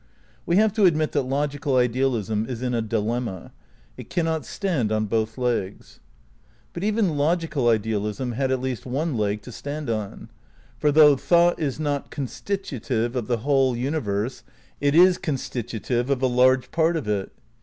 "We 0.47 0.55
have 0.55 0.73
to 0.73 0.85
admit 0.85 1.11
that 1.11 1.21
logical 1.29 1.75
idealism 1.75 2.47
is 2.49 2.63
in 2.63 2.73
a 2.73 2.81
dilemma. 2.81 3.51
It 3.97 4.09
cannot 4.09 4.47
stand 4.47 4.91
on 4.91 5.05
both 5.05 5.37
legs. 5.37 5.99
But 6.73 6.83
even 6.83 7.17
logical 7.17 7.69
idealism 7.69 8.31
had 8.31 8.49
at 8.51 8.59
least 8.61 8.87
one 8.87 9.15
leg 9.15 9.43
to 9.43 9.51
stand 9.51 9.91
on. 9.91 10.29
For 10.79 10.91
though 10.91 11.15
thought 11.17 11.59
is 11.59 11.79
not 11.79 12.09
constitutive 12.09 13.15
of 13.15 13.27
the 13.27 13.37
whole 13.45 13.75
universe 13.77 14.41
it 14.79 14.95
is 14.95 15.19
constitutive 15.19 16.09
of 16.09 16.23
a 16.23 16.25
large 16.25 16.71
part 16.71 16.95
of 16.97 17.07
it. 17.07 17.31